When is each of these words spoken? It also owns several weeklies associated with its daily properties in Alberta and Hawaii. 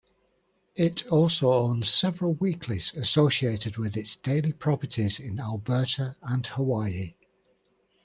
It 0.73 1.05
also 1.09 1.53
owns 1.53 1.91
several 1.93 2.33
weeklies 2.33 2.91
associated 2.95 3.77
with 3.77 3.95
its 3.95 4.15
daily 4.15 4.51
properties 4.51 5.19
in 5.19 5.39
Alberta 5.39 6.15
and 6.23 6.43
Hawaii. 6.47 7.13